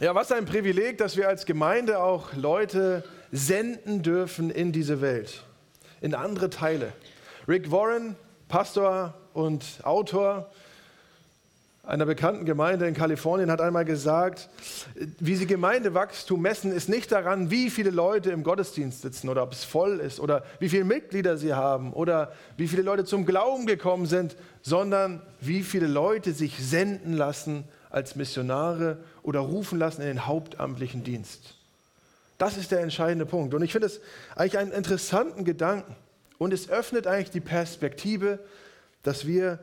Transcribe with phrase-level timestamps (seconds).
[0.00, 5.44] Ja, was ein Privileg, dass wir als Gemeinde auch Leute senden dürfen in diese Welt,
[6.00, 6.92] in andere Teile.
[7.46, 8.16] Rick Warren,
[8.48, 10.50] Pastor und Autor
[11.84, 14.48] einer bekannten Gemeinde in Kalifornien, hat einmal gesagt,
[15.20, 19.52] wie sie Gemeindewachstum messen, ist nicht daran, wie viele Leute im Gottesdienst sitzen oder ob
[19.52, 23.66] es voll ist oder wie viele Mitglieder sie haben oder wie viele Leute zum Glauben
[23.66, 27.64] gekommen sind, sondern wie viele Leute sich senden lassen
[27.94, 31.54] als Missionare oder rufen lassen in den hauptamtlichen Dienst.
[32.38, 33.54] Das ist der entscheidende Punkt.
[33.54, 34.00] Und ich finde es
[34.34, 35.94] eigentlich einen interessanten Gedanken.
[36.36, 38.40] Und es öffnet eigentlich die Perspektive,
[39.04, 39.60] dass wir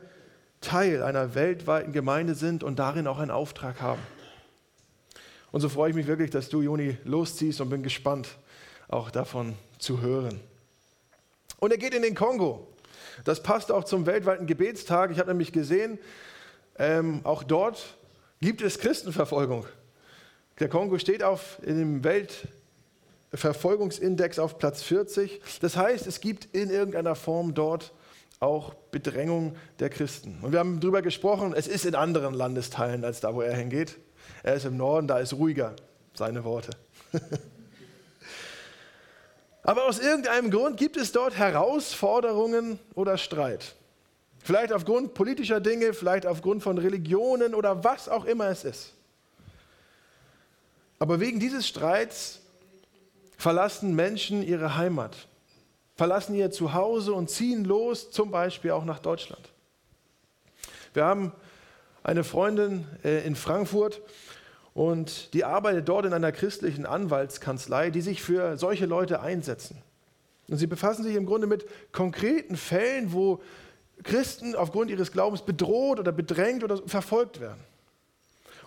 [0.62, 4.00] Teil einer weltweiten Gemeinde sind und darin auch einen Auftrag haben.
[5.50, 8.28] Und so freue ich mich wirklich, dass du, Juni, losziehst und bin gespannt,
[8.88, 10.40] auch davon zu hören.
[11.58, 12.66] Und er geht in den Kongo.
[13.24, 15.10] Das passt auch zum weltweiten Gebetstag.
[15.10, 15.98] Ich habe nämlich gesehen,
[16.78, 17.98] ähm, auch dort
[18.42, 19.64] gibt es Christenverfolgung.
[20.58, 25.40] Der Kongo steht auf dem Weltverfolgungsindex auf Platz 40.
[25.60, 27.92] Das heißt, es gibt in irgendeiner Form dort
[28.40, 30.40] auch Bedrängung der Christen.
[30.42, 33.96] Und wir haben darüber gesprochen, es ist in anderen Landesteilen als da, wo er hingeht.
[34.42, 35.76] Er ist im Norden, da ist ruhiger,
[36.12, 36.72] seine Worte.
[39.62, 43.76] Aber aus irgendeinem Grund gibt es dort Herausforderungen oder Streit.
[44.42, 48.92] Vielleicht aufgrund politischer Dinge, vielleicht aufgrund von Religionen oder was auch immer es ist.
[50.98, 52.40] Aber wegen dieses Streits
[53.36, 55.16] verlassen Menschen ihre Heimat,
[55.96, 59.52] verlassen ihr Zuhause und ziehen los, zum Beispiel auch nach Deutschland.
[60.94, 61.32] Wir haben
[62.02, 64.00] eine Freundin äh, in Frankfurt
[64.74, 69.82] und die arbeitet dort in einer christlichen Anwaltskanzlei, die sich für solche Leute einsetzen.
[70.48, 73.40] Und sie befassen sich im Grunde mit konkreten Fällen, wo
[74.02, 77.60] Christen aufgrund ihres Glaubens bedroht oder bedrängt oder verfolgt werden.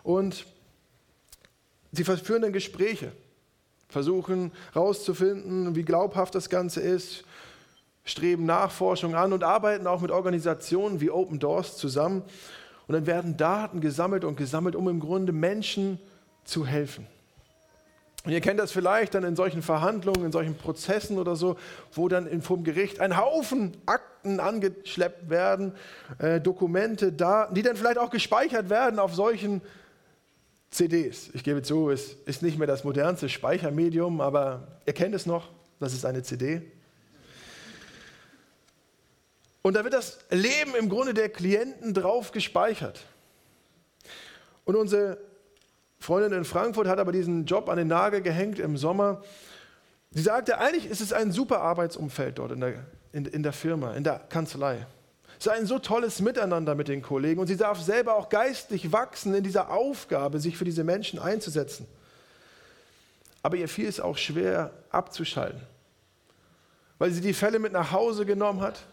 [0.04, 0.46] Und
[1.92, 3.12] sie führen dann Gespräche,
[3.90, 7.24] versuchen herauszufinden, wie glaubhaft das Ganze ist,
[8.06, 12.22] streben Nachforschung an und arbeiten auch mit Organisationen wie Open Doors zusammen.
[12.88, 16.00] Und dann werden Daten gesammelt und gesammelt, um im Grunde Menschen
[16.44, 17.08] zu helfen.
[18.26, 21.58] Und ihr kennt das vielleicht dann in solchen Verhandlungen, in solchen Prozessen oder so,
[21.94, 25.74] wo dann vom Gericht ein Haufen Akten angeschleppt werden,
[26.18, 29.62] äh, Dokumente, Daten, die dann vielleicht auch gespeichert werden auf solchen
[30.72, 31.30] CDs.
[31.34, 35.50] Ich gebe zu, es ist nicht mehr das modernste Speichermedium, aber ihr kennt es noch,
[35.80, 36.64] das ist eine CD.
[39.62, 43.02] Und da wird das Leben im Grunde der Klienten drauf gespeichert.
[44.64, 45.20] Und unsere
[46.06, 49.24] Freundin in Frankfurt hat aber diesen Job an den Nagel gehängt im Sommer.
[50.12, 53.94] Sie sagte, eigentlich ist es ein super Arbeitsumfeld dort in der, in, in der Firma,
[53.94, 54.86] in der Kanzlei.
[55.40, 58.92] Es ist ein so tolles Miteinander mit den Kollegen und sie darf selber auch geistlich
[58.92, 61.88] wachsen in dieser Aufgabe, sich für diese Menschen einzusetzen.
[63.42, 65.62] Aber ihr fiel es auch schwer abzuschalten,
[67.00, 68.86] weil sie die Fälle mit nach Hause genommen hat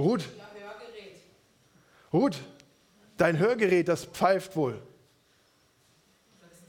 [0.00, 0.24] Ruth.
[2.12, 2.38] Ruth,
[3.18, 4.80] dein Hörgerät, das pfeift wohl.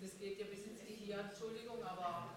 [0.02, 2.28] Das geht ja bis ins Gehirn, Entschuldigung, aber.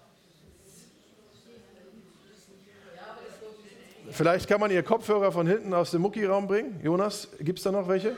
[4.10, 6.80] Vielleicht kann man ihr Kopfhörer von hinten aus dem Muckiraum bringen.
[6.82, 8.16] Jonas, gibt es da noch welche?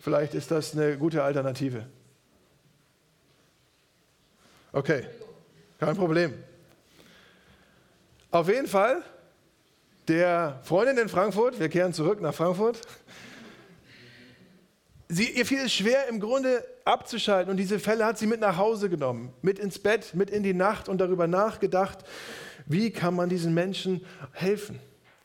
[0.00, 1.86] Vielleicht ist das eine gute Alternative.
[4.72, 5.04] Okay,
[5.78, 6.32] kein Problem.
[8.30, 9.04] Auf jeden Fall
[10.08, 12.80] der Freundin in Frankfurt, wir kehren zurück nach Frankfurt,
[15.08, 18.56] sie, ihr fiel es schwer im Grunde abzuschalten und diese Fälle hat sie mit nach
[18.56, 21.98] Hause genommen, mit ins Bett, mit in die Nacht und darüber nachgedacht,
[22.66, 24.80] wie kann man diesen Menschen helfen.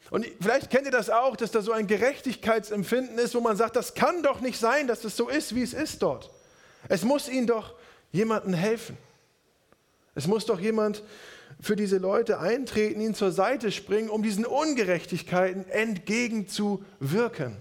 [0.09, 3.77] Und vielleicht kennt ihr das auch, dass da so ein Gerechtigkeitsempfinden ist, wo man sagt,
[3.77, 6.29] das kann doch nicht sein, dass es so ist, wie es ist dort.
[6.89, 7.75] Es muss ihnen doch
[8.11, 8.97] jemandem helfen.
[10.13, 11.03] Es muss doch jemand
[11.59, 17.57] für diese Leute eintreten, ihnen zur Seite springen, um diesen Ungerechtigkeiten entgegenzuwirken.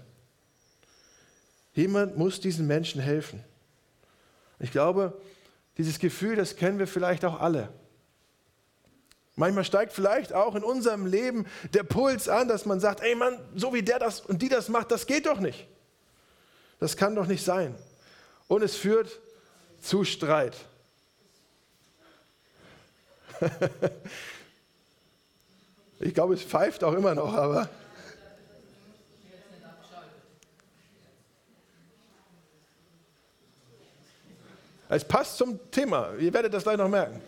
[1.73, 3.43] Jemand muss diesen Menschen helfen.
[4.59, 5.19] Ich glaube,
[5.77, 7.69] dieses Gefühl, das kennen wir vielleicht auch alle.
[9.35, 13.39] Manchmal steigt vielleicht auch in unserem Leben der Puls an, dass man sagt, ey Mann,
[13.55, 15.67] so wie der das und die das macht, das geht doch nicht.
[16.79, 17.75] Das kann doch nicht sein.
[18.47, 19.19] Und es führt
[19.81, 20.55] zu Streit.
[25.99, 27.67] ich glaube, es pfeift auch immer noch, aber.
[34.89, 36.09] Es passt zum Thema.
[36.19, 37.21] Ihr werdet das gleich noch merken.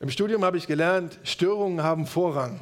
[0.00, 2.60] Im Studium habe ich gelernt, Störungen haben Vorrang.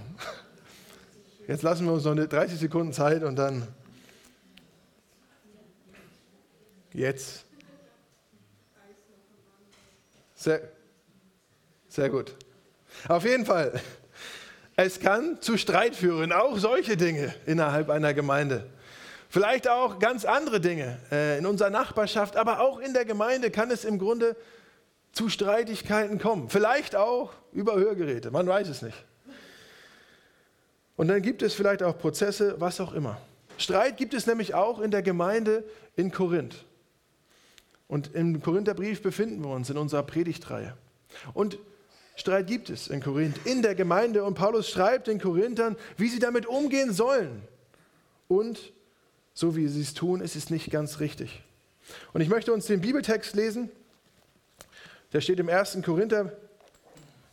[1.49, 3.67] Jetzt lassen wir uns noch 30 Sekunden Zeit und dann
[6.93, 7.45] Jetzt.
[10.35, 10.61] Sehr,
[11.89, 12.35] sehr gut.
[13.09, 13.81] Auf jeden Fall.
[14.77, 18.69] Es kann zu Streit führen, auch solche Dinge innerhalb einer Gemeinde.
[19.29, 23.71] Vielleicht auch ganz andere Dinge äh, in unserer Nachbarschaft, aber auch in der Gemeinde kann
[23.71, 24.37] es im Grunde
[25.13, 26.51] zu Streitigkeiten kommen.
[26.51, 29.05] Vielleicht auch über Hörgeräte, man weiß es nicht.
[30.97, 33.19] Und dann gibt es vielleicht auch Prozesse, was auch immer.
[33.57, 35.65] Streit gibt es nämlich auch in der Gemeinde
[35.97, 36.65] in Korinth.
[37.93, 40.75] Und im Korintherbrief befinden wir uns in unserer Predigtreihe.
[41.35, 41.59] Und
[42.17, 44.25] Streit gibt es in Korinth, in der Gemeinde.
[44.25, 47.43] Und Paulus schreibt den Korinthern, wie sie damit umgehen sollen.
[48.29, 48.73] Und
[49.35, 51.43] so wie sie es tun, ist es nicht ganz richtig.
[52.15, 53.69] Und ich möchte uns den Bibeltext lesen.
[55.13, 55.77] Der steht im 1.
[55.85, 56.33] Korinther,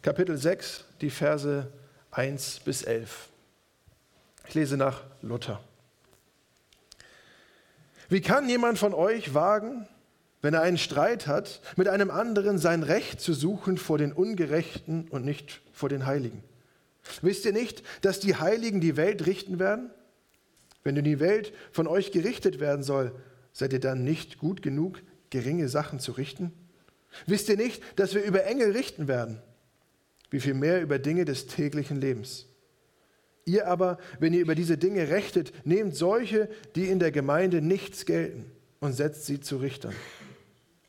[0.01, 1.71] Kapitel 6, die Verse
[2.11, 3.29] 1 bis 11.
[4.49, 5.61] Ich lese nach Luther.
[8.09, 9.87] Wie kann jemand von euch wagen,
[10.41, 15.07] wenn er einen Streit hat, mit einem anderen sein Recht zu suchen vor den Ungerechten
[15.09, 16.43] und nicht vor den Heiligen.
[17.21, 19.89] Wisst ihr nicht, dass die Heiligen die Welt richten werden?
[20.83, 23.13] Wenn nun die Welt von euch gerichtet werden soll,
[23.51, 26.53] seid ihr dann nicht gut genug, geringe Sachen zu richten?
[27.25, 29.41] Wisst ihr nicht, dass wir über Engel richten werden?
[30.29, 32.45] Wie viel mehr über Dinge des täglichen Lebens?
[33.45, 38.05] Ihr aber, wenn ihr über diese Dinge rechtet, nehmt solche, die in der Gemeinde nichts
[38.05, 38.45] gelten,
[38.79, 39.95] und setzt sie zu Richtern.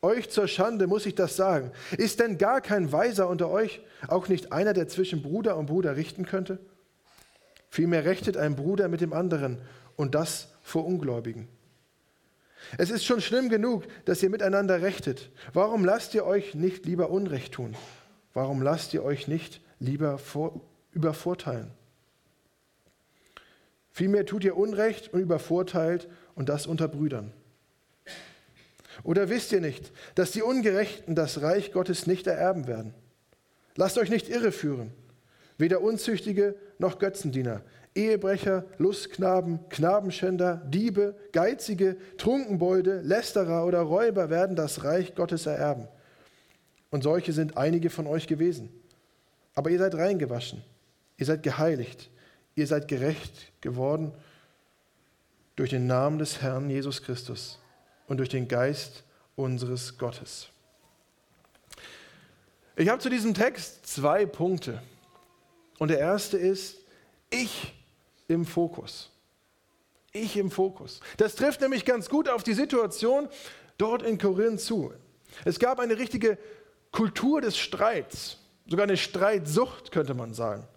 [0.03, 1.71] Euch zur Schande muss ich das sagen.
[1.95, 5.95] Ist denn gar kein Weiser unter euch, auch nicht einer, der zwischen Bruder und Bruder
[5.95, 6.57] richten könnte?
[7.69, 9.61] Vielmehr rechtet ein Bruder mit dem anderen
[9.95, 11.47] und das vor Ungläubigen.
[12.77, 15.31] Es ist schon schlimm genug, dass ihr miteinander rechtet.
[15.53, 17.75] Warum lasst ihr euch nicht lieber Unrecht tun?
[18.33, 20.61] Warum lasst ihr euch nicht lieber vor,
[20.93, 21.71] übervorteilen?
[23.91, 27.33] Vielmehr tut ihr Unrecht und übervorteilt und das unter Brüdern.
[29.03, 32.93] Oder wisst ihr nicht, dass die Ungerechten das Reich Gottes nicht ererben werden?
[33.75, 34.91] Lasst euch nicht irreführen.
[35.57, 37.61] Weder Unzüchtige noch Götzendiener,
[37.93, 45.87] Ehebrecher, Lustknaben, Knabenschänder, Diebe, Geizige, Trunkenbolde, Lästerer oder Räuber werden das Reich Gottes ererben.
[46.89, 48.69] Und solche sind einige von euch gewesen.
[49.53, 50.63] Aber ihr seid reingewaschen,
[51.17, 52.09] ihr seid geheiligt,
[52.55, 54.13] ihr seid gerecht geworden
[55.55, 57.60] durch den Namen des Herrn Jesus Christus
[58.11, 59.05] und durch den Geist
[59.37, 60.49] unseres Gottes.
[62.75, 64.81] Ich habe zu diesem Text zwei Punkte.
[65.79, 66.79] Und der erste ist,
[67.29, 67.73] ich
[68.27, 69.11] im Fokus.
[70.11, 70.99] Ich im Fokus.
[71.15, 73.29] Das trifft nämlich ganz gut auf die Situation
[73.77, 74.93] dort in Korinth zu.
[75.45, 76.37] Es gab eine richtige
[76.91, 80.67] Kultur des Streits, sogar eine Streitsucht könnte man sagen.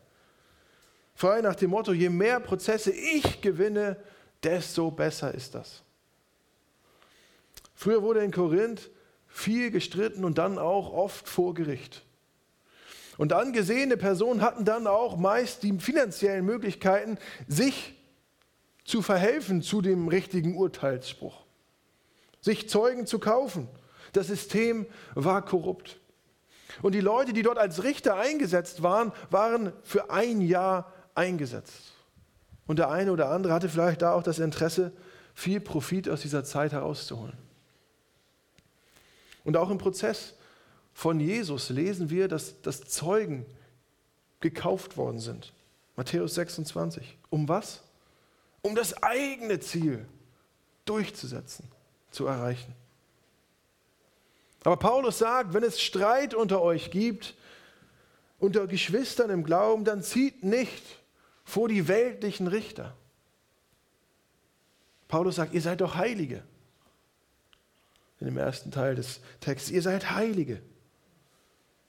[1.16, 3.96] Frei nach dem Motto, je mehr Prozesse ich gewinne,
[4.40, 5.82] desto besser ist das.
[7.84, 8.88] Früher wurde in Korinth
[9.28, 12.02] viel gestritten und dann auch oft vor Gericht.
[13.18, 17.94] Und angesehene Personen hatten dann auch meist die finanziellen Möglichkeiten, sich
[18.86, 21.44] zu verhelfen zu dem richtigen Urteilsspruch,
[22.40, 23.68] sich Zeugen zu kaufen.
[24.14, 25.98] Das System war korrupt.
[26.80, 31.92] Und die Leute, die dort als Richter eingesetzt waren, waren für ein Jahr eingesetzt.
[32.66, 34.90] Und der eine oder andere hatte vielleicht da auch das Interesse,
[35.34, 37.43] viel Profit aus dieser Zeit herauszuholen.
[39.44, 40.34] Und auch im Prozess
[40.92, 43.46] von Jesus lesen wir, dass, dass Zeugen
[44.40, 45.52] gekauft worden sind.
[45.96, 47.18] Matthäus 26.
[47.30, 47.82] Um was?
[48.62, 50.06] Um das eigene Ziel
[50.84, 51.68] durchzusetzen,
[52.10, 52.74] zu erreichen.
[54.64, 57.34] Aber Paulus sagt, wenn es Streit unter euch gibt,
[58.38, 60.82] unter Geschwistern im Glauben, dann zieht nicht
[61.44, 62.96] vor die weltlichen Richter.
[65.08, 66.42] Paulus sagt, ihr seid doch Heilige
[68.26, 69.70] in dem ersten Teil des Textes.
[69.70, 70.62] Ihr seid Heilige.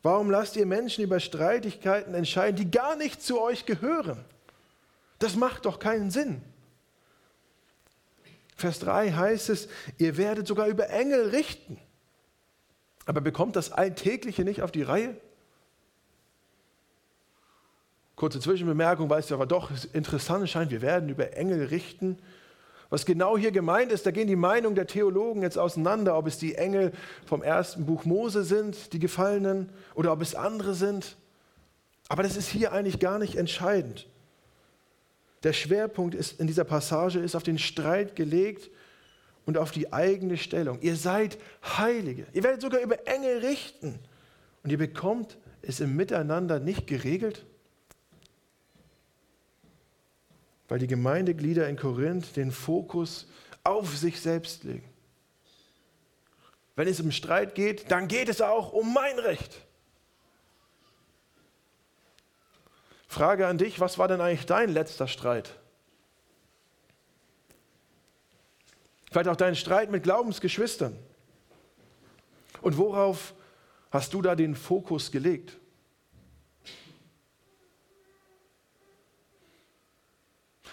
[0.04, 4.24] Warum lasst ihr Menschen über Streitigkeiten entscheiden, die gar nicht zu euch gehören?
[5.20, 6.42] Das macht doch keinen Sinn.
[8.58, 11.80] Vers 3 heißt es, ihr werdet sogar über Engel richten.
[13.06, 15.16] Aber bekommt das Alltägliche nicht auf die Reihe?
[18.16, 22.20] Kurze Zwischenbemerkung, weil es aber doch interessant scheint, wir werden über Engel richten.
[22.96, 26.38] Was genau hier gemeint ist, da gehen die Meinungen der Theologen jetzt auseinander, ob es
[26.38, 26.94] die Engel
[27.26, 31.18] vom ersten Buch Mose sind, die Gefallenen, oder ob es andere sind.
[32.08, 34.08] Aber das ist hier eigentlich gar nicht entscheidend.
[35.44, 38.70] Der Schwerpunkt ist in dieser Passage ist auf den Streit gelegt
[39.46, 40.80] und auf die eigene Stellung.
[40.80, 41.38] Ihr seid
[41.78, 42.26] Heilige.
[42.32, 44.00] Ihr werdet sogar über Engel richten.
[44.64, 47.46] Und ihr bekommt ist im Miteinander nicht geregelt?
[50.68, 53.28] Weil die Gemeindeglieder in Korinth den Fokus
[53.64, 54.88] auf sich selbst legen.
[56.76, 59.62] Wenn es um Streit geht, dann geht es auch um mein Recht.
[63.08, 65.58] Frage an dich, was war denn eigentlich dein letzter Streit?
[69.10, 70.98] Vielleicht auch dein Streit mit Glaubensgeschwistern.
[72.62, 73.34] Und worauf
[73.90, 75.56] hast du da den Fokus gelegt?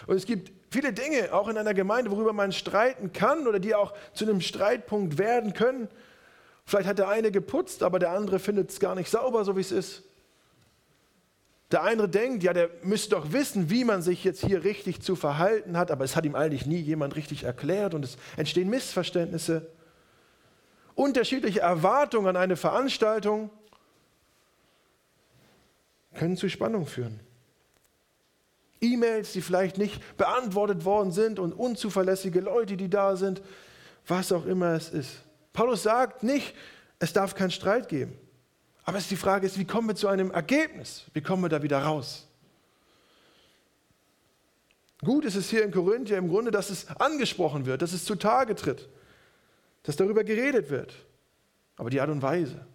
[0.07, 3.75] Und es gibt viele Dinge, auch in einer Gemeinde, worüber man streiten kann oder die
[3.75, 5.87] auch zu einem Streitpunkt werden können.
[6.65, 9.61] Vielleicht hat der eine geputzt, aber der andere findet es gar nicht sauber, so wie
[9.61, 10.03] es ist.
[11.71, 15.15] Der eine denkt, ja, der müsste doch wissen, wie man sich jetzt hier richtig zu
[15.15, 19.67] verhalten hat, aber es hat ihm eigentlich nie jemand richtig erklärt und es entstehen Missverständnisse.
[20.93, 23.49] Unterschiedliche Erwartungen an eine Veranstaltung
[26.13, 27.19] können zu Spannung führen.
[28.83, 33.41] E-Mails, die vielleicht nicht beantwortet worden sind und unzuverlässige Leute, die da sind,
[34.05, 35.23] was auch immer es ist.
[35.53, 36.53] Paulus sagt nicht,
[36.99, 38.17] es darf keinen Streit geben.
[38.85, 41.05] Aber die Frage ist, wie kommen wir zu einem Ergebnis?
[41.13, 42.27] Wie kommen wir da wieder raus?
[45.03, 48.55] Gut ist es hier in Korinther im Grunde, dass es angesprochen wird, dass es zutage
[48.55, 48.89] tritt,
[49.83, 50.93] dass darüber geredet wird.
[51.75, 52.65] Aber die Art und Weise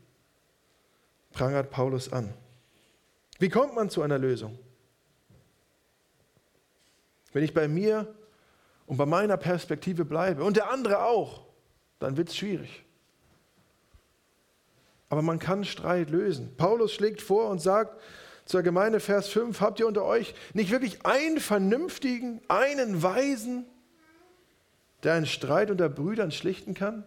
[1.32, 2.32] prangert Paulus an.
[3.38, 4.58] Wie kommt man zu einer Lösung?
[7.32, 8.14] Wenn ich bei mir
[8.86, 11.44] und bei meiner Perspektive bleibe und der andere auch,
[11.98, 12.84] dann wird es schwierig.
[15.10, 16.54] Aber man kann Streit lösen.
[16.56, 18.00] Paulus schlägt vor und sagt
[18.44, 23.66] zur Gemeinde, Vers 5, habt ihr unter euch nicht wirklich einen Vernünftigen, einen Weisen,
[25.02, 27.06] der einen Streit unter Brüdern schlichten kann?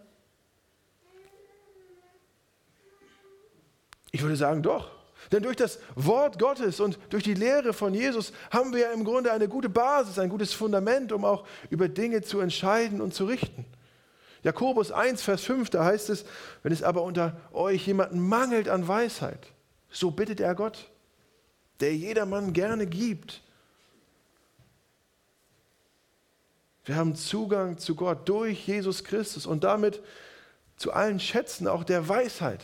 [4.12, 5.01] Ich würde sagen, doch.
[5.30, 9.04] Denn durch das Wort Gottes und durch die Lehre von Jesus haben wir ja im
[9.04, 13.26] Grunde eine gute Basis, ein gutes Fundament, um auch über Dinge zu entscheiden und zu
[13.26, 13.64] richten.
[14.42, 16.24] Jakobus 1, Vers 5, da heißt es,
[16.62, 19.46] wenn es aber unter euch jemanden mangelt an Weisheit,
[19.90, 20.90] so bittet er Gott,
[21.80, 23.40] der jedermann gerne gibt.
[26.84, 30.02] Wir haben Zugang zu Gott durch Jesus Christus und damit
[30.76, 32.60] zu allen Schätzen auch der Weisheit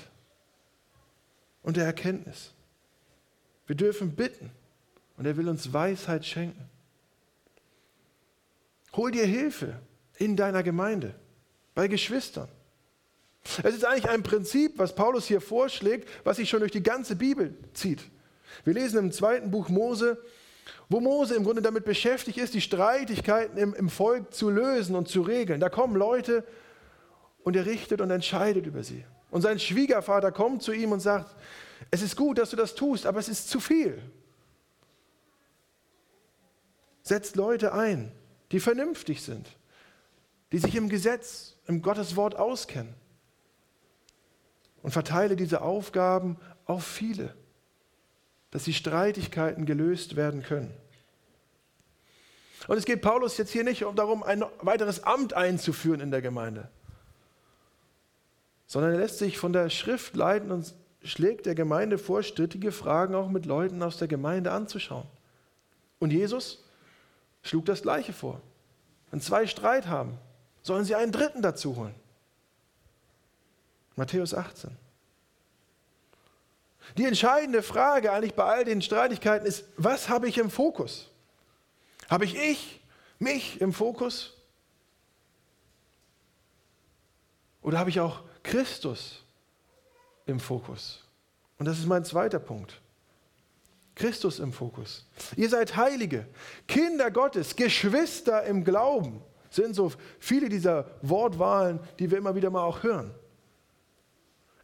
[1.68, 2.52] und der Erkenntnis.
[3.66, 4.50] Wir dürfen bitten
[5.18, 6.66] und er will uns Weisheit schenken.
[8.94, 9.78] Hol dir Hilfe
[10.16, 11.14] in deiner Gemeinde
[11.74, 12.48] bei Geschwistern.
[13.62, 17.16] Es ist eigentlich ein Prinzip, was Paulus hier vorschlägt, was sich schon durch die ganze
[17.16, 18.00] Bibel zieht.
[18.64, 20.16] Wir lesen im zweiten Buch Mose,
[20.88, 25.08] wo Mose im Grunde damit beschäftigt ist, die Streitigkeiten im, im Volk zu lösen und
[25.08, 25.60] zu regeln.
[25.60, 26.44] Da kommen Leute
[27.44, 29.04] und er richtet und entscheidet über sie.
[29.30, 31.36] Und sein Schwiegervater kommt zu ihm und sagt,
[31.90, 34.02] es ist gut, dass du das tust, aber es ist zu viel.
[37.02, 38.12] Setzt Leute ein,
[38.52, 39.48] die vernünftig sind,
[40.52, 42.94] die sich im Gesetz im Gotteswort auskennen.
[44.82, 47.34] Und verteile diese Aufgaben auf viele,
[48.50, 50.72] dass die Streitigkeiten gelöst werden können.
[52.66, 56.70] Und es geht Paulus jetzt hier nicht darum, ein weiteres Amt einzuführen in der Gemeinde,
[58.68, 63.14] sondern er lässt sich von der Schrift leiten und schlägt der Gemeinde vor, strittige Fragen
[63.14, 65.06] auch mit Leuten aus der Gemeinde anzuschauen.
[65.98, 66.64] Und Jesus
[67.42, 68.40] schlug das Gleiche vor.
[69.10, 70.18] Wenn zwei Streit haben,
[70.62, 71.94] sollen sie einen Dritten dazu holen.
[73.96, 74.76] Matthäus 18.
[76.98, 81.10] Die entscheidende Frage eigentlich bei all den Streitigkeiten ist, was habe ich im Fokus?
[82.10, 82.80] Habe ich ich,
[83.18, 84.34] mich im Fokus?
[87.62, 89.22] Oder habe ich auch Christus
[90.26, 91.04] im Fokus?
[91.58, 92.80] Und das ist mein zweiter Punkt.
[93.94, 95.06] Christus im Fokus.
[95.36, 96.26] Ihr seid Heilige,
[96.68, 102.62] Kinder Gottes, Geschwister im Glauben sind so viele dieser Wortwahlen, die wir immer wieder mal
[102.62, 103.14] auch hören.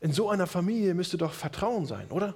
[0.00, 2.34] In so einer Familie müsste doch Vertrauen sein, oder?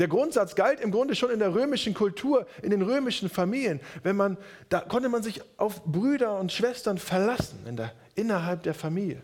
[0.00, 3.80] Der Grundsatz galt im Grunde schon in der römischen Kultur, in den römischen Familien.
[4.02, 4.36] Wenn man,
[4.68, 9.22] da konnte man sich auf Brüder und Schwestern verlassen in der, innerhalb der Familie.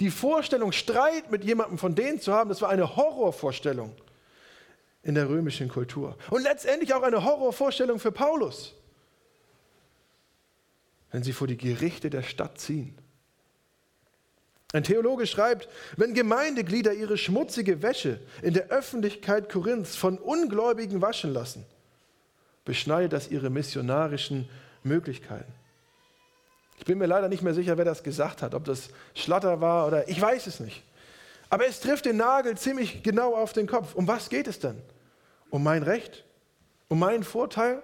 [0.00, 3.92] Die Vorstellung, Streit mit jemandem von denen zu haben, das war eine Horrorvorstellung
[5.04, 6.16] in der römischen Kultur.
[6.30, 8.74] Und letztendlich auch eine Horrorvorstellung für Paulus
[11.10, 12.96] wenn sie vor die Gerichte der Stadt ziehen.
[14.72, 21.32] Ein Theologe schreibt, wenn Gemeindeglieder ihre schmutzige Wäsche in der Öffentlichkeit Korinths von Ungläubigen waschen
[21.32, 21.66] lassen,
[22.64, 24.48] beschneidet das ihre missionarischen
[24.84, 25.52] Möglichkeiten.
[26.78, 29.86] Ich bin mir leider nicht mehr sicher, wer das gesagt hat, ob das Schlatter war
[29.86, 30.82] oder ich weiß es nicht.
[31.50, 33.94] Aber es trifft den Nagel ziemlich genau auf den Kopf.
[33.94, 34.80] Um was geht es denn?
[35.50, 36.24] Um mein Recht?
[36.88, 37.82] Um meinen Vorteil?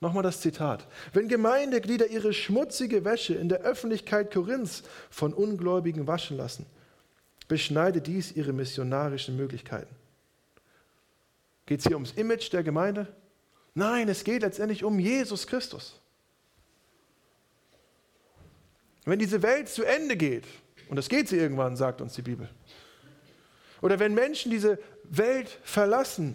[0.00, 0.86] Nochmal das Zitat.
[1.12, 6.66] Wenn Gemeindeglieder ihre schmutzige Wäsche in der Öffentlichkeit Korinths von Ungläubigen waschen lassen,
[7.48, 9.94] beschneidet dies ihre missionarischen Möglichkeiten.
[11.64, 13.08] Geht es hier ums Image der Gemeinde?
[13.74, 16.00] Nein, es geht letztendlich um Jesus Christus.
[19.04, 20.44] Wenn diese Welt zu Ende geht,
[20.88, 22.48] und das geht sie irgendwann, sagt uns die Bibel,
[23.80, 26.34] oder wenn Menschen diese Welt verlassen,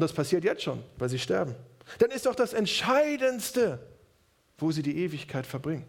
[0.00, 1.54] und das passiert jetzt schon, weil sie sterben,
[1.98, 3.86] dann ist doch das Entscheidendste,
[4.56, 5.84] wo sie die Ewigkeit verbringen.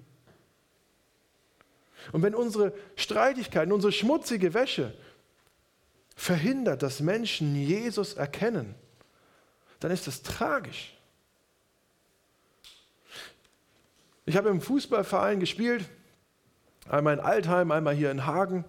[2.12, 4.94] Und wenn unsere Streitigkeiten, unsere schmutzige Wäsche
[6.18, 8.76] verhindert, dass Menschen Jesus erkennen,
[9.80, 10.94] dann ist das tragisch.
[14.26, 15.86] Ich habe im Fußballverein gespielt,
[16.90, 18.66] einmal in Altheim, einmal hier in Hagen.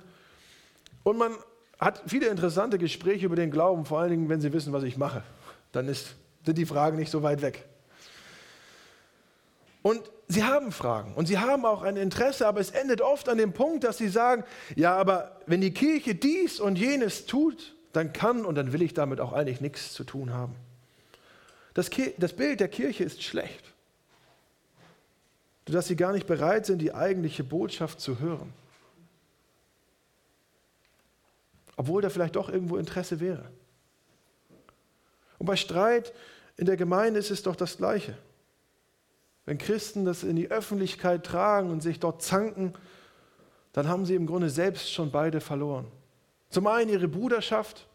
[1.03, 1.37] Und man
[1.85, 4.97] hat viele interessante Gespräche über den Glauben, vor allen Dingen, wenn Sie wissen, was ich
[4.97, 5.23] mache.
[5.73, 7.65] Dann ist, sind die Fragen nicht so weit weg.
[9.83, 13.37] Und sie haben Fragen und sie haben auch ein Interesse, aber es endet oft an
[13.37, 14.45] dem Punkt, dass sie sagen,
[14.77, 18.95] ja, aber wenn die Kirche dies und jenes tut, dann kann und dann will ich
[18.95, 20.55] damit auch eigentlich nichts zu tun haben.
[21.75, 23.73] Das, das Bild der Kirche ist schlecht,
[25.67, 28.53] sodass sie gar nicht bereit sind, die eigentliche Botschaft zu hören.
[31.77, 33.51] Obwohl da vielleicht doch irgendwo Interesse wäre.
[35.39, 36.13] Und bei Streit
[36.57, 38.17] in der Gemeinde ist es doch das Gleiche.
[39.45, 42.75] Wenn Christen das in die Öffentlichkeit tragen und sich dort zanken,
[43.73, 45.87] dann haben sie im Grunde selbst schon beide verloren.
[46.51, 47.89] Zum einen ihre Bruderschaft,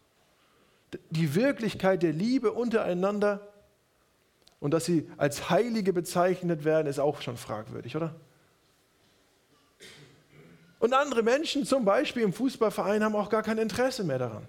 [1.10, 3.46] die Wirklichkeit der Liebe untereinander
[4.60, 8.14] und dass sie als Heilige bezeichnet werden, ist auch schon fragwürdig, oder?
[10.78, 14.46] Und andere Menschen, zum Beispiel im Fußballverein, haben auch gar kein Interesse mehr daran.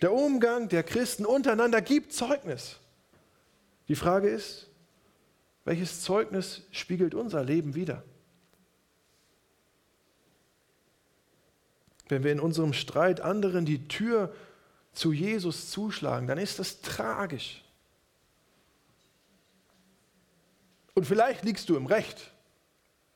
[0.00, 2.76] Der Umgang der Christen untereinander gibt Zeugnis.
[3.88, 4.68] Die Frage ist,
[5.64, 8.02] welches Zeugnis spiegelt unser Leben wider?
[12.08, 14.34] Wenn wir in unserem Streit anderen die Tür
[14.92, 17.62] zu Jesus zuschlagen, dann ist das tragisch.
[20.94, 22.32] Und vielleicht liegst du im Recht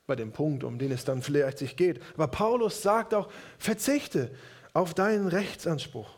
[0.06, 2.00] bei dem Punkt, um den es dann vielleicht sich geht.
[2.14, 4.30] Aber Paulus sagt auch, verzichte
[4.72, 6.10] auf deinen Rechtsanspruch.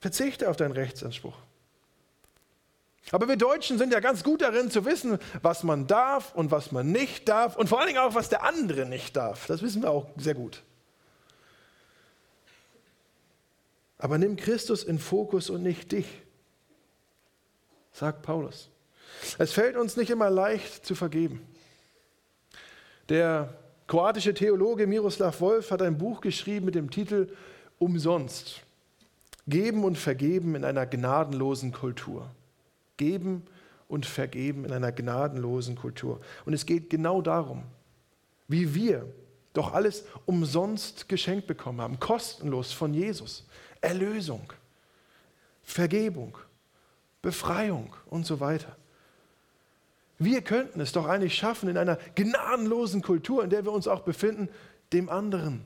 [0.00, 1.36] Verzichte auf deinen Rechtsanspruch.
[3.10, 6.72] Aber wir Deutschen sind ja ganz gut darin zu wissen, was man darf und was
[6.72, 9.46] man nicht darf und vor allen Dingen auch, was der andere nicht darf.
[9.46, 10.62] Das wissen wir auch sehr gut.
[13.98, 16.06] Aber nimm Christus in Fokus und nicht dich,
[17.92, 18.70] sagt Paulus.
[19.38, 21.40] Es fällt uns nicht immer leicht zu vergeben.
[23.08, 23.54] Der
[23.86, 27.34] kroatische Theologe Miroslav Wolf hat ein Buch geschrieben mit dem Titel
[27.78, 28.62] Umsonst.
[29.46, 32.30] Geben und vergeben in einer gnadenlosen Kultur.
[32.96, 33.42] Geben
[33.88, 36.20] und vergeben in einer gnadenlosen Kultur.
[36.46, 37.64] Und es geht genau darum,
[38.48, 39.06] wie wir
[39.52, 43.46] doch alles umsonst geschenkt bekommen haben, kostenlos von Jesus.
[43.80, 44.52] Erlösung,
[45.62, 46.36] Vergebung,
[47.22, 48.76] Befreiung und so weiter.
[50.24, 54.00] Wir könnten es doch eigentlich schaffen, in einer gnadenlosen Kultur, in der wir uns auch
[54.00, 54.48] befinden,
[54.92, 55.64] dem anderen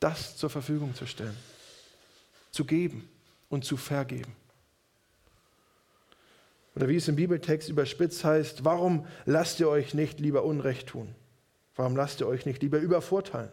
[0.00, 1.36] das zur Verfügung zu stellen,
[2.50, 3.08] zu geben
[3.48, 4.34] und zu vergeben.
[6.74, 11.14] Oder wie es im Bibeltext überspitzt heißt, warum lasst ihr euch nicht lieber Unrecht tun?
[11.76, 13.50] Warum lasst ihr euch nicht lieber übervorteilen?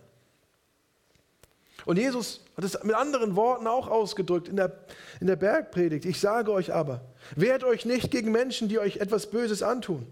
[1.86, 4.80] Und Jesus hat es mit anderen Worten auch ausgedrückt in der,
[5.20, 6.06] in der Bergpredigt.
[6.06, 7.02] Ich sage euch aber,
[7.36, 10.08] wehrt euch nicht gegen Menschen, die euch etwas Böses antun,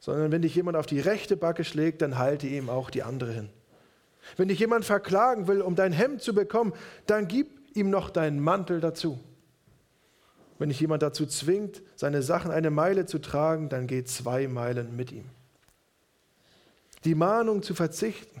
[0.00, 3.32] sondern wenn dich jemand auf die rechte Backe schlägt, dann halte ihm auch die andere
[3.32, 3.48] hin.
[4.36, 6.72] Wenn dich jemand verklagen will, um dein Hemd zu bekommen,
[7.06, 9.20] dann gib ihm noch deinen Mantel dazu.
[10.58, 14.96] Wenn dich jemand dazu zwingt, seine Sachen eine Meile zu tragen, dann geh zwei Meilen
[14.96, 15.26] mit ihm.
[17.04, 18.40] Die Mahnung zu verzichten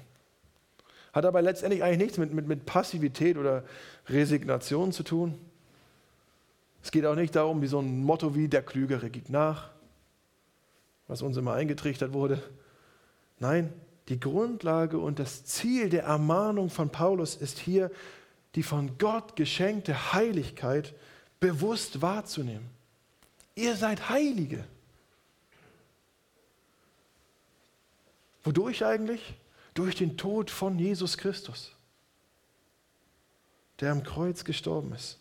[1.16, 3.64] hat aber letztendlich eigentlich nichts mit, mit, mit Passivität oder
[4.06, 5.34] Resignation zu tun.
[6.82, 9.70] Es geht auch nicht darum, wie so ein Motto wie der Klügere gibt nach,
[11.08, 12.42] was uns immer eingetrichtert wurde.
[13.38, 13.72] Nein,
[14.08, 17.90] die Grundlage und das Ziel der Ermahnung von Paulus ist hier,
[18.54, 20.94] die von Gott geschenkte Heiligkeit
[21.40, 22.68] bewusst wahrzunehmen.
[23.54, 24.64] Ihr seid Heilige.
[28.44, 29.34] Wodurch eigentlich?
[29.76, 31.72] Durch den Tod von Jesus Christus,
[33.78, 35.18] der am Kreuz gestorben ist.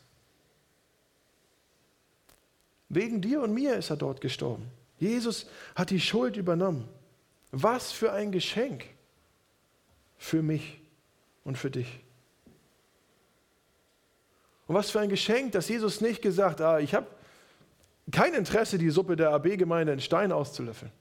[2.89, 4.71] Wegen dir und mir ist er dort gestorben.
[4.97, 6.87] Jesus hat die Schuld übernommen.
[7.51, 8.85] Was für ein Geschenk.
[10.17, 10.79] für mich
[11.43, 11.99] und für dich.
[14.67, 17.07] Und was für ein Geschenk, dass Jesus nicht gesagt, ah, ich habe
[18.11, 20.91] kein Interesse, die Suppe der AB-Gemeinde in Stein auszulöffeln.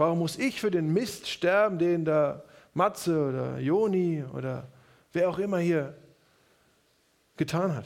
[0.00, 4.66] Warum muss ich für den Mist sterben, den da Matze oder Joni oder
[5.12, 5.94] wer auch immer hier
[7.36, 7.84] getan hat?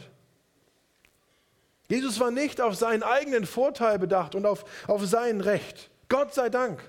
[1.88, 5.90] Jesus war nicht auf seinen eigenen Vorteil bedacht und auf, auf sein Recht.
[6.08, 6.88] Gott sei Dank.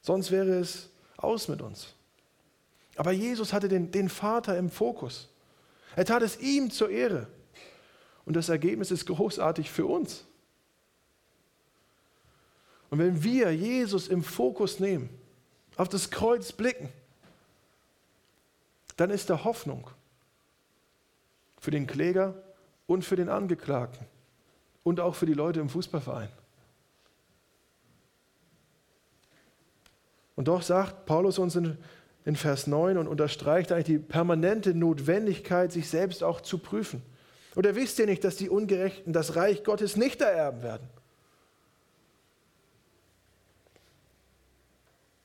[0.00, 1.94] Sonst wäre es aus mit uns.
[2.96, 5.28] Aber Jesus hatte den, den Vater im Fokus.
[5.94, 7.28] Er tat es ihm zur Ehre.
[8.24, 10.26] Und das Ergebnis ist großartig für uns.
[12.90, 15.08] Und wenn wir Jesus im Fokus nehmen,
[15.76, 16.88] auf das Kreuz blicken,
[18.96, 19.88] dann ist da Hoffnung
[21.58, 22.34] für den Kläger
[22.86, 24.06] und für den Angeklagten
[24.82, 26.28] und auch für die Leute im Fußballverein.
[30.36, 31.78] Und doch sagt Paulus uns in
[32.24, 37.02] in Vers 9 und unterstreicht eigentlich die permanente Notwendigkeit, sich selbst auch zu prüfen.
[37.56, 40.88] Oder wisst ihr nicht, dass die Ungerechten das Reich Gottes nicht ererben werden?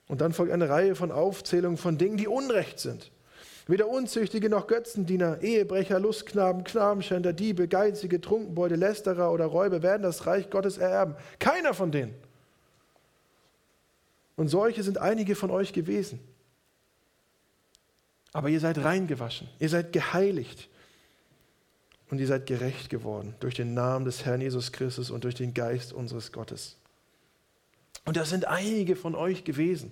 [0.07, 3.11] Und dann folgt eine Reihe von Aufzählungen von Dingen, die Unrecht sind.
[3.67, 10.27] Weder Unzüchtige noch Götzendiener, Ehebrecher, Lustknaben, Knabenschänder, Diebe, Geizige, Trunkenbeute, Lästerer oder Räuber werden das
[10.27, 11.15] Reich Gottes ererben.
[11.39, 12.13] Keiner von denen.
[14.35, 16.19] Und solche sind einige von euch gewesen.
[18.33, 20.69] Aber ihr seid reingewaschen, ihr seid geheiligt
[22.11, 25.53] und ihr seid gerecht geworden durch den Namen des Herrn Jesus Christus und durch den
[25.53, 26.77] Geist unseres Gottes.
[28.05, 29.91] Und das sind einige von euch gewesen.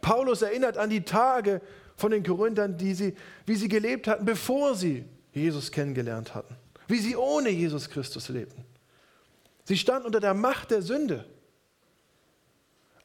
[0.00, 1.60] Paulus erinnert an die Tage
[1.96, 3.14] von den Korinthern, die sie,
[3.46, 6.54] wie sie gelebt hatten, bevor sie Jesus kennengelernt hatten,
[6.86, 8.64] wie sie ohne Jesus Christus lebten.
[9.64, 11.26] Sie standen unter der Macht der Sünde.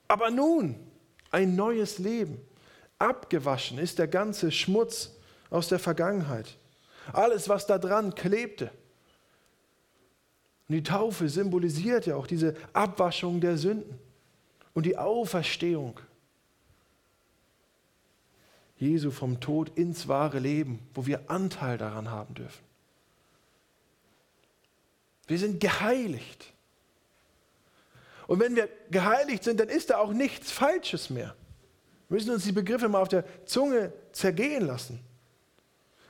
[0.07, 0.75] Aber nun
[1.31, 2.39] ein neues Leben,
[2.99, 5.11] Abgewaschen ist der ganze Schmutz
[5.49, 6.57] aus der Vergangenheit.
[7.11, 8.71] Alles, was da dran klebte.
[10.69, 13.99] Und die Taufe symbolisiert ja auch diese Abwaschung der Sünden
[14.73, 15.99] und die Auferstehung
[18.77, 22.63] Jesu vom Tod ins wahre Leben, wo wir Anteil daran haben dürfen.
[25.27, 26.51] Wir sind geheiligt.
[28.27, 31.35] Und wenn wir geheiligt sind, dann ist da auch nichts Falsches mehr.
[32.09, 34.99] Wir müssen uns die Begriffe mal auf der Zunge zergehen lassen.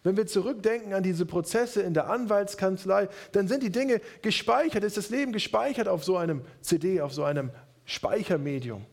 [0.04, 4.98] Wenn wir zurückdenken an diese Prozesse in der Anwaltskanzlei, dann sind die Dinge gespeichert, ist
[4.98, 7.52] das Leben gespeichert auf so einem CD, auf so einem
[7.86, 8.86] Speichermedium.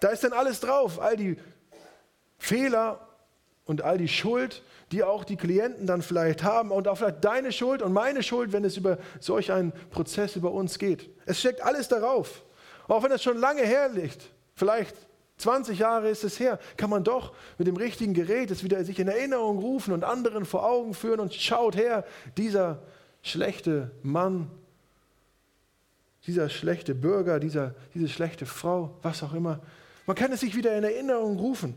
[0.00, 1.36] Da ist dann alles drauf, all die
[2.38, 3.08] Fehler
[3.64, 7.52] und all die Schuld, die auch die Klienten dann vielleicht haben und auch vielleicht deine
[7.52, 11.10] Schuld und meine Schuld, wenn es über solch einen Prozess über uns geht.
[11.26, 12.44] Es steckt alles darauf.
[12.86, 14.96] Auch wenn es schon lange her liegt vielleicht
[15.38, 18.98] 20 Jahre ist es her, kann man doch mit dem richtigen Gerät es wieder sich
[18.98, 22.04] in Erinnerung rufen und anderen vor Augen führen und schaut her,
[22.36, 22.82] dieser
[23.22, 24.50] schlechte Mann,
[26.28, 29.60] dieser schlechte Bürger, dieser, diese schlechte Frau, was auch immer.
[30.06, 31.74] Man kann es sich wieder in Erinnerung rufen.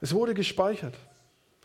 [0.00, 0.94] Es wurde gespeichert.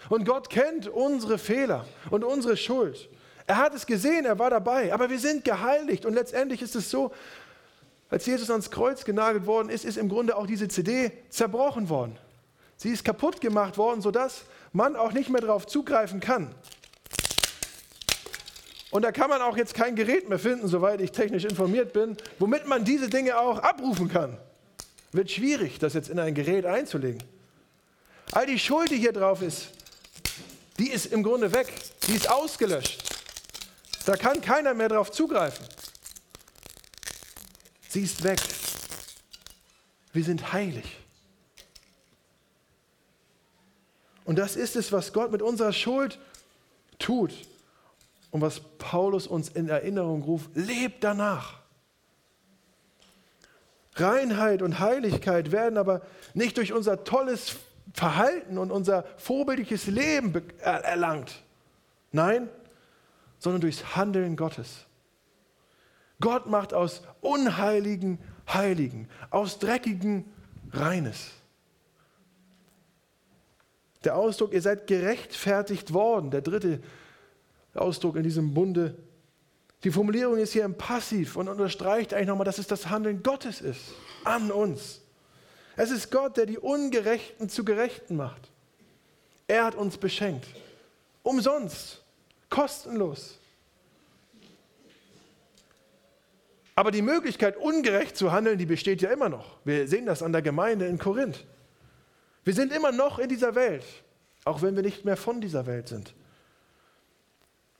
[0.09, 3.09] Und Gott kennt unsere Fehler und unsere Schuld.
[3.45, 6.05] Er hat es gesehen, er war dabei, aber wir sind geheiligt.
[6.05, 7.11] Und letztendlich ist es so,
[8.09, 12.17] als Jesus ans Kreuz genagelt worden ist, ist im Grunde auch diese CD zerbrochen worden.
[12.75, 16.55] Sie ist kaputt gemacht worden, sodass man auch nicht mehr darauf zugreifen kann.
[18.97, 22.17] Und da kann man auch jetzt kein Gerät mehr finden, soweit ich technisch informiert bin,
[22.39, 24.35] womit man diese Dinge auch abrufen kann.
[25.11, 27.21] Wird schwierig, das jetzt in ein Gerät einzulegen.
[28.31, 29.67] All die Schuld, die hier drauf ist,
[30.79, 31.71] die ist im Grunde weg.
[32.07, 33.03] Die ist ausgelöscht.
[34.07, 35.67] Da kann keiner mehr drauf zugreifen.
[37.89, 38.39] Sie ist weg.
[40.11, 40.97] Wir sind heilig.
[44.25, 46.17] Und das ist es, was Gott mit unserer Schuld
[46.97, 47.31] tut
[48.31, 50.49] und was Paulus uns in Erinnerung ruft.
[50.55, 51.59] Lebt danach.
[53.93, 56.01] Reinheit und Heiligkeit werden aber
[56.33, 57.57] nicht durch unser tolles
[57.93, 61.43] Verhalten und unser vorbildliches Leben erlangt.
[62.11, 62.49] Nein,
[63.39, 64.85] sondern durchs Handeln Gottes.
[66.19, 68.19] Gott macht aus Unheiligen
[68.51, 70.25] Heiligen, aus Dreckigen
[70.71, 71.31] Reines.
[74.03, 76.81] Der Ausdruck, ihr seid gerechtfertigt worden, der dritte
[77.77, 78.95] Ausdruck in diesem Bunde.
[79.83, 83.61] Die Formulierung ist hier im Passiv und unterstreicht eigentlich nochmal, dass es das Handeln Gottes
[83.61, 83.81] ist,
[84.23, 85.01] an uns.
[85.75, 88.49] Es ist Gott, der die Ungerechten zu Gerechten macht.
[89.47, 90.47] Er hat uns beschenkt.
[91.23, 92.03] Umsonst.
[92.49, 93.37] Kostenlos.
[96.75, 99.57] Aber die Möglichkeit, ungerecht zu handeln, die besteht ja immer noch.
[99.65, 101.45] Wir sehen das an der Gemeinde in Korinth.
[102.43, 103.83] Wir sind immer noch in dieser Welt,
[104.45, 106.13] auch wenn wir nicht mehr von dieser Welt sind.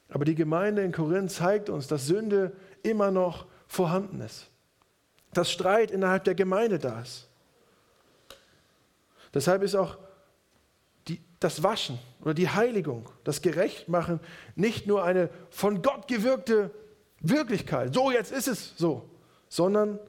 [0.10, 4.50] Aber die Gemeinde in Korinth zeigt uns, dass Sünde immer noch vorhanden ist.
[5.34, 7.28] Dass Streit innerhalb der Gemeinde da ist.
[9.34, 9.98] Deshalb ist auch
[11.08, 14.20] die, das Waschen oder die Heiligung, das Gerechtmachen
[14.56, 16.72] nicht nur eine von Gott gewirkte
[17.20, 19.10] Wirklichkeit, so jetzt ist es so,
[19.50, 20.00] sondern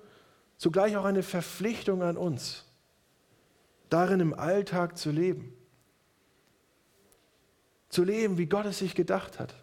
[0.56, 2.64] zugleich auch eine Verpflichtung an uns,
[3.88, 5.54] darin im Alltag zu leben.
[7.88, 9.54] Zu leben, wie Gott es sich gedacht hat.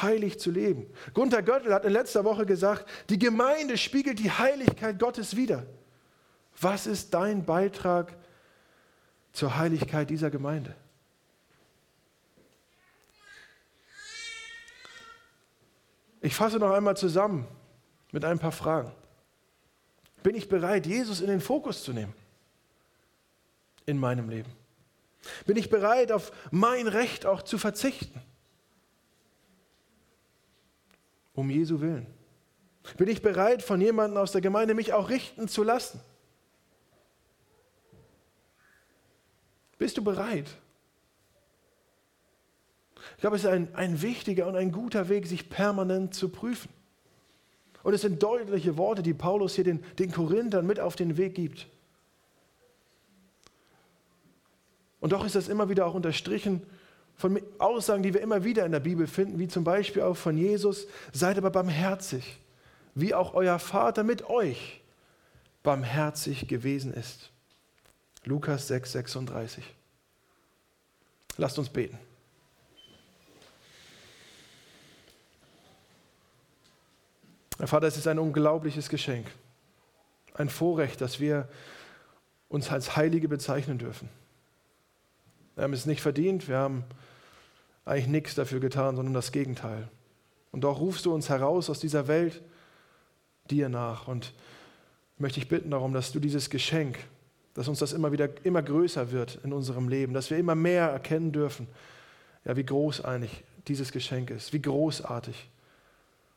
[0.00, 0.86] Heilig zu leben.
[1.14, 5.66] Gunther Göttl hat in letzter Woche gesagt, die Gemeinde spiegelt die Heiligkeit Gottes wider.
[6.60, 8.16] Was ist dein Beitrag
[9.32, 10.74] zur Heiligkeit dieser Gemeinde?
[16.20, 17.48] Ich fasse noch einmal zusammen
[18.12, 18.92] mit ein paar Fragen.
[20.22, 22.14] Bin ich bereit, Jesus in den Fokus zu nehmen
[23.86, 24.52] in meinem Leben?
[25.46, 28.20] Bin ich bereit, auf mein Recht auch zu verzichten?
[31.34, 32.06] Um Jesu willen.
[32.96, 36.00] Bin ich bereit, von jemandem aus der Gemeinde mich auch richten zu lassen?
[39.78, 40.48] Bist du bereit?
[43.16, 46.70] Ich glaube, es ist ein, ein wichtiger und ein guter Weg, sich permanent zu prüfen.
[47.82, 51.34] Und es sind deutliche Worte, die Paulus hier den, den Korinthern mit auf den Weg
[51.34, 51.66] gibt.
[55.00, 56.62] Und doch ist das immer wieder auch unterstrichen
[57.22, 60.36] von Aussagen, die wir immer wieder in der Bibel finden, wie zum Beispiel auch von
[60.36, 62.40] Jesus, seid aber barmherzig,
[62.96, 64.80] wie auch euer Vater mit euch
[65.62, 67.30] barmherzig gewesen ist.
[68.24, 69.62] Lukas 6, 36.
[71.36, 71.96] Lasst uns beten.
[77.56, 79.28] Herr Vater, es ist ein unglaubliches Geschenk,
[80.34, 81.48] ein Vorrecht, dass wir
[82.48, 84.08] uns als Heilige bezeichnen dürfen.
[85.54, 86.84] Wir haben es nicht verdient, wir haben
[87.84, 89.88] eigentlich nichts dafür getan, sondern das Gegenteil.
[90.50, 92.42] Und doch rufst du uns heraus aus dieser Welt
[93.50, 94.08] dir nach.
[94.08, 94.34] Und
[95.18, 96.98] möchte ich bitten darum, dass du dieses Geschenk,
[97.54, 100.88] dass uns das immer wieder immer größer wird in unserem Leben, dass wir immer mehr
[100.88, 101.68] erkennen dürfen,
[102.44, 105.48] ja, wie großartig dieses Geschenk ist, wie großartig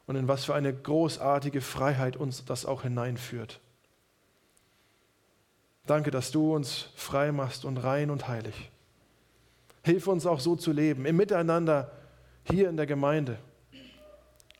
[0.05, 3.59] und in was für eine großartige Freiheit uns das auch hineinführt.
[5.87, 8.71] Danke, dass du uns frei machst und rein und heilig.
[9.85, 11.91] Hilf uns auch so zu leben, im Miteinander
[12.43, 13.37] hier in der Gemeinde.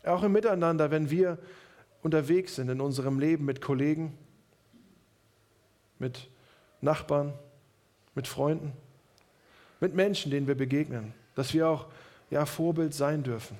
[0.04, 1.40] Auch im Miteinander, wenn wir
[2.04, 4.16] unterwegs sind in unserem Leben mit Kollegen,
[5.98, 6.30] mit
[6.80, 7.34] Nachbarn,
[8.14, 8.74] mit Freunden,
[9.80, 11.88] mit Menschen, denen wir begegnen, dass wir auch
[12.30, 13.58] ja, Vorbild sein dürfen.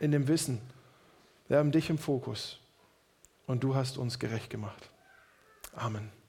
[0.00, 0.60] In dem Wissen,
[1.46, 2.58] wir haben dich im Fokus
[3.46, 4.90] und du hast uns gerecht gemacht.
[5.76, 6.10] Amen.